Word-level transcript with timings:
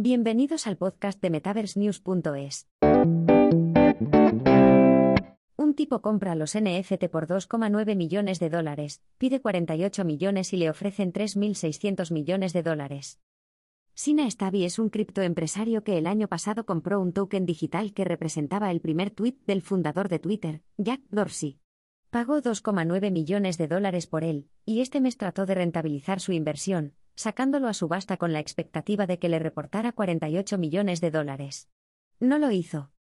Bienvenidos 0.00 0.68
al 0.68 0.76
podcast 0.76 1.20
de 1.20 1.28
MetaverseNews.es. 1.28 2.68
Un 5.56 5.74
tipo 5.74 6.02
compra 6.02 6.36
los 6.36 6.56
NFT 6.56 7.08
por 7.10 7.26
2,9 7.26 7.96
millones 7.96 8.38
de 8.38 8.48
dólares, 8.48 9.02
pide 9.18 9.40
48 9.40 10.04
millones 10.04 10.52
y 10.52 10.58
le 10.58 10.70
ofrecen 10.70 11.12
3.600 11.12 12.12
millones 12.12 12.52
de 12.52 12.62
dólares. 12.62 13.18
Sina 13.92 14.30
Stabi 14.30 14.64
es 14.64 14.78
un 14.78 14.88
criptoempresario 14.88 15.82
que 15.82 15.98
el 15.98 16.06
año 16.06 16.28
pasado 16.28 16.64
compró 16.64 17.00
un 17.00 17.12
token 17.12 17.44
digital 17.44 17.92
que 17.92 18.04
representaba 18.04 18.70
el 18.70 18.80
primer 18.80 19.10
tweet 19.10 19.38
del 19.48 19.62
fundador 19.62 20.08
de 20.08 20.20
Twitter, 20.20 20.62
Jack 20.76 21.00
Dorsey. 21.10 21.58
Pagó 22.10 22.40
2,9 22.40 23.10
millones 23.10 23.58
de 23.58 23.66
dólares 23.66 24.06
por 24.06 24.22
él, 24.22 24.48
y 24.64 24.80
este 24.80 25.00
mes 25.00 25.16
trató 25.16 25.44
de 25.44 25.56
rentabilizar 25.56 26.20
su 26.20 26.30
inversión, 26.30 26.94
sacándolo 27.18 27.66
a 27.66 27.74
subasta 27.74 28.16
con 28.16 28.32
la 28.32 28.38
expectativa 28.38 29.08
de 29.08 29.18
que 29.18 29.28
le 29.28 29.40
reportara 29.40 29.90
48 29.90 30.56
millones 30.56 31.00
de 31.00 31.10
dólares. 31.10 31.68
No 32.20 32.38
lo 32.38 32.52
hizo. 32.52 32.92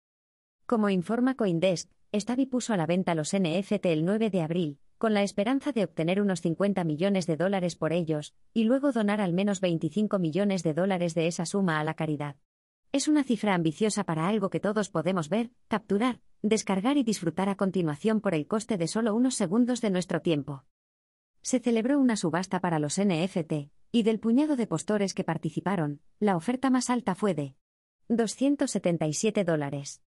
Como 0.66 0.89
informa 0.89 1.35
Coindesk, 1.35 1.91
Stabi 2.12 2.48
puso 2.48 2.73
a 2.73 2.77
la 2.77 2.88
venta 2.88 3.13
los 3.13 3.35
NFT 3.35 3.85
el 3.85 4.05
9 4.05 4.31
de 4.31 4.41
abril, 4.41 4.80
con 4.98 5.13
la 5.13 5.22
esperanza 5.22 5.72
de 5.72 5.84
obtener 5.84 6.20
unos 6.20 6.41
50 6.41 6.84
millones 6.84 7.27
de 7.27 7.38
dólares 7.38 7.75
por 7.75 7.94
ellos, 7.94 8.34
y 8.55 8.63
luego 8.63 8.91
donar 8.91 9.22
al 9.22 9.34
menos 9.34 9.61
25 9.61 10.17
millones 10.17 10.63
de 10.63 10.73
dólares 10.73 11.13
de 11.13 11.27
esa 11.27 11.45
suma 11.45 11.80
a 11.80 11.84
la 11.84 11.94
caridad. 11.94 12.38
Es 12.91 13.08
una 13.08 13.23
cifra 13.23 13.53
ambiciosa 13.53 14.03
para 14.03 14.27
algo 14.27 14.49
que 14.49 14.59
todos 14.59 14.89
podemos 14.89 15.30
ver, 15.30 15.52
capturar, 15.67 16.22
descargar 16.41 16.97
y 16.97 17.03
disfrutar 17.03 17.49
a 17.49 17.55
continuación 17.55 18.20
por 18.20 18.34
el 18.34 18.47
coste 18.47 18.77
de 18.77 18.88
solo 18.88 19.13
unos 19.13 19.36
segundos 19.36 19.80
de 19.80 19.91
nuestro 19.91 20.23
tiempo. 20.23 20.66
Se 21.44 21.59
celebró 21.59 21.99
una 21.99 22.16
subasta 22.16 22.59
para 22.61 22.80
los 22.80 22.99
NFT, 22.99 23.70
y 23.91 24.04
del 24.04 24.20
puñado 24.20 24.55
de 24.55 24.68
postores 24.68 25.14
que 25.14 25.23
participaron, 25.23 26.02
la 26.20 26.36
oferta 26.36 26.70
más 26.70 26.90
alta 26.90 27.16
fue 27.16 27.34
de 27.34 27.55
277 28.09 29.44
dólares. 29.44 30.02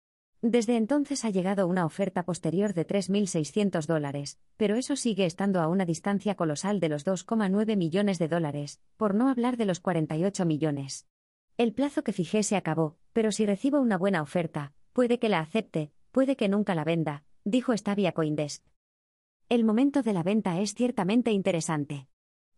Desde 0.43 0.77
entonces 0.77 1.25
ha 1.25 1.31
llegado 1.31 1.67
una 1.67 1.87
oferta 1.87 2.25
posterior 2.25 2.75
de 2.75 2.87
3.600 2.87 3.87
dólares, 3.87 4.39
pero 4.57 4.77
eso 4.77 4.95
sigue 4.95 5.25
estando 5.25 5.61
a 5.61 5.69
una 5.69 5.87
distancia 5.87 6.35
colosal 6.35 6.79
de 6.79 6.89
los 6.89 7.07
2,9 7.07 7.77
millones 7.77 8.19
de 8.19 8.29
dólares, 8.29 8.81
por 8.97 9.15
no 9.15 9.29
hablar 9.29 9.57
de 9.57 9.65
los 9.65 9.81
48 9.81 10.45
millones. 10.45 11.07
El 11.57 11.73
plazo 11.73 12.05
que 12.05 12.13
fijé 12.13 12.43
se 12.43 12.57
acabó, 12.57 12.99
pero 13.15 13.33
si 13.33 13.47
recibo 13.47 13.81
una 13.81 13.97
buena 13.97 14.21
oferta, 14.21 14.75
puede 14.93 15.19
que 15.19 15.31
la 15.31 15.41
acepte, 15.41 15.91
puede 16.13 16.37
que 16.37 16.49
nunca 16.49 16.75
la 16.75 16.85
venda, 16.85 17.25
dijo 17.45 17.75
Stavia 17.77 18.13
Coindesk. 18.13 18.63
El 19.49 19.65
momento 19.65 20.03
de 20.03 20.13
la 20.13 20.23
venta 20.23 20.61
es 20.61 20.75
ciertamente 20.75 21.31
interesante. 21.31 22.09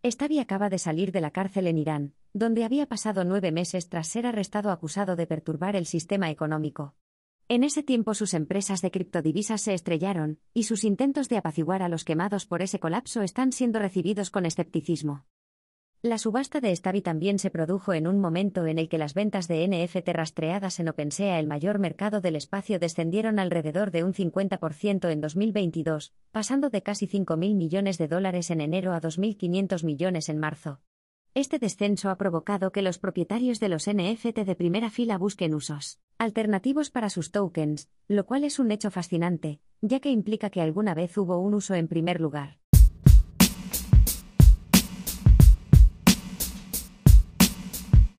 Stavi 0.04 0.38
acaba 0.38 0.68
de 0.68 0.78
salir 0.78 1.10
de 1.10 1.20
la 1.20 1.32
cárcel 1.32 1.66
en 1.66 1.76
Irán, 1.76 2.14
donde 2.32 2.64
había 2.64 2.86
pasado 2.86 3.24
nueve 3.24 3.50
meses 3.50 3.88
tras 3.88 4.06
ser 4.06 4.26
arrestado 4.26 4.70
acusado 4.70 5.16
de 5.16 5.26
perturbar 5.26 5.74
el 5.74 5.86
sistema 5.86 6.30
económico. 6.30 6.94
En 7.48 7.64
ese 7.64 7.82
tiempo 7.82 8.14
sus 8.14 8.32
empresas 8.34 8.80
de 8.80 8.92
criptodivisas 8.92 9.60
se 9.60 9.74
estrellaron, 9.74 10.38
y 10.54 10.64
sus 10.64 10.84
intentos 10.84 11.28
de 11.28 11.38
apaciguar 11.38 11.82
a 11.82 11.88
los 11.88 12.04
quemados 12.04 12.46
por 12.46 12.62
ese 12.62 12.78
colapso 12.78 13.22
están 13.22 13.50
siendo 13.50 13.80
recibidos 13.80 14.30
con 14.30 14.46
escepticismo. 14.46 15.24
La 16.00 16.18
subasta 16.18 16.60
de 16.60 16.74
Stavi 16.76 17.02
también 17.02 17.40
se 17.40 17.50
produjo 17.50 17.92
en 17.92 18.06
un 18.06 18.20
momento 18.20 18.66
en 18.66 18.78
el 18.78 18.88
que 18.88 18.98
las 18.98 19.14
ventas 19.14 19.48
de 19.48 19.66
NFT 19.66 20.08
rastreadas 20.10 20.78
en 20.78 20.88
OpenSea, 20.88 21.40
el 21.40 21.48
mayor 21.48 21.80
mercado 21.80 22.20
del 22.20 22.36
espacio, 22.36 22.78
descendieron 22.78 23.40
alrededor 23.40 23.90
de 23.90 24.04
un 24.04 24.14
50% 24.14 25.10
en 25.10 25.20
2022, 25.20 26.14
pasando 26.30 26.70
de 26.70 26.84
casi 26.84 27.08
5.000 27.08 27.56
millones 27.56 27.98
de 27.98 28.06
dólares 28.06 28.52
en 28.52 28.60
enero 28.60 28.92
a 28.92 29.00
2.500 29.00 29.82
millones 29.82 30.28
en 30.28 30.38
marzo. 30.38 30.80
Este 31.34 31.58
descenso 31.58 32.10
ha 32.10 32.16
provocado 32.16 32.70
que 32.70 32.82
los 32.82 33.00
propietarios 33.00 33.58
de 33.58 33.68
los 33.68 33.90
NFT 33.90 34.38
de 34.46 34.54
primera 34.54 34.90
fila 34.90 35.18
busquen 35.18 35.52
usos 35.52 35.98
alternativos 36.16 36.90
para 36.90 37.10
sus 37.10 37.32
tokens, 37.32 37.88
lo 38.06 38.24
cual 38.24 38.44
es 38.44 38.60
un 38.60 38.70
hecho 38.70 38.92
fascinante, 38.92 39.60
ya 39.80 39.98
que 39.98 40.10
implica 40.10 40.50
que 40.50 40.60
alguna 40.60 40.94
vez 40.94 41.18
hubo 41.18 41.38
un 41.38 41.54
uso 41.54 41.74
en 41.74 41.88
primer 41.88 42.20
lugar. 42.20 42.58